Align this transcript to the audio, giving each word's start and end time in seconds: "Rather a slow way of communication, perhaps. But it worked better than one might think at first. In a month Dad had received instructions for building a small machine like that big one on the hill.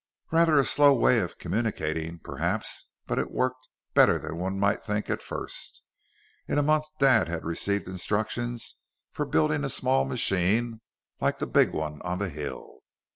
"Rather 0.31 0.57
a 0.57 0.65
slow 0.65 0.95
way 0.95 1.19
of 1.19 1.37
communication, 1.37 2.17
perhaps. 2.23 2.87
But 3.05 3.19
it 3.19 3.29
worked 3.29 3.67
better 3.93 4.17
than 4.17 4.35
one 4.39 4.59
might 4.59 4.81
think 4.81 5.11
at 5.11 5.21
first. 5.21 5.83
In 6.47 6.57
a 6.57 6.63
month 6.63 6.85
Dad 6.97 7.27
had 7.29 7.45
received 7.45 7.87
instructions 7.87 8.77
for 9.11 9.27
building 9.27 9.63
a 9.63 9.69
small 9.69 10.05
machine 10.05 10.81
like 11.19 11.37
that 11.37 11.53
big 11.53 11.71
one 11.71 12.01
on 12.01 12.17
the 12.17 12.29
hill. 12.29 12.79